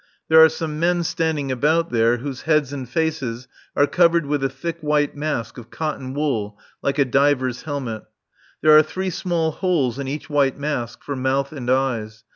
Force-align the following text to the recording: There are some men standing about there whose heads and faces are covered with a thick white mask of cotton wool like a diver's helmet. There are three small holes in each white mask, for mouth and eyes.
There 0.29 0.43
are 0.43 0.49
some 0.49 0.79
men 0.79 1.03
standing 1.03 1.51
about 1.51 1.91
there 1.91 2.17
whose 2.17 2.41
heads 2.41 2.73
and 2.73 2.89
faces 2.89 3.47
are 3.75 3.85
covered 3.85 4.25
with 4.25 4.43
a 4.43 4.49
thick 4.49 4.79
white 4.81 5.15
mask 5.15 5.59
of 5.59 5.69
cotton 5.69 6.15
wool 6.15 6.57
like 6.81 6.97
a 6.97 7.05
diver's 7.05 7.61
helmet. 7.61 8.05
There 8.61 8.75
are 8.75 8.81
three 8.81 9.11
small 9.11 9.51
holes 9.51 9.99
in 9.99 10.07
each 10.07 10.27
white 10.27 10.57
mask, 10.57 11.03
for 11.03 11.15
mouth 11.15 11.51
and 11.51 11.69
eyes. 11.69 12.23